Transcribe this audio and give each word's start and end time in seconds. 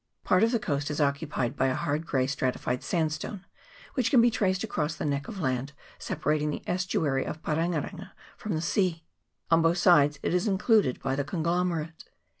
Part 0.23 0.41
of 0.43 0.49
the 0.51 0.57
coast 0.57 0.89
is 0.89 0.99
occupied 0.99 1.55
by 1.55 1.67
a 1.67 1.75
hard 1.75 2.07
grey 2.07 2.25
stratified 2.25 2.81
sandstone, 2.81 3.45
which 3.93 4.09
can 4.09 4.19
be 4.19 4.31
traced 4.31 4.63
across 4.63 4.95
the 4.95 5.05
neck 5.05 5.27
of 5.27 5.39
land 5.39 5.73
separating 5.99 6.49
the 6.49 6.63
estuary 6.65 7.23
of 7.23 7.43
Parenga 7.43 7.81
renga 7.83 8.11
from 8.35 8.55
the 8.55 8.61
sea. 8.61 9.03
On 9.51 9.61
both 9.61 9.77
sides 9.77 10.17
it 10.23 10.33
is 10.33 10.47
included 10.47 10.99
by 11.03 11.15
the 11.15 11.23
conglomerate. 11.23 12.05